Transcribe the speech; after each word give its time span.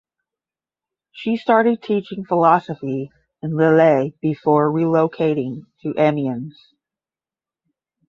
She 1.11 1.37
started 1.37 1.83
teaching 1.83 2.25
philosophy 2.25 3.11
in 3.43 3.55
Lille 3.55 4.09
before 4.19 4.71
relocating 4.71 5.67
to 5.83 5.93
Amiens. 5.95 6.59